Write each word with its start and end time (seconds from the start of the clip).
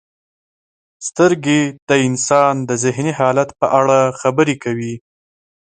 •سترګې 1.07 1.61
د 1.89 1.91
انسان 2.07 2.55
د 2.69 2.71
ذهني 2.83 3.11
حالت 3.19 3.49
په 3.59 3.67
اړه 3.79 3.99
خبرې 4.21 4.55
کوي. 4.63 4.93